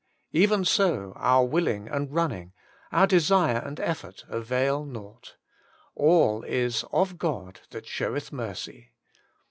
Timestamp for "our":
1.15-1.45, 2.91-3.05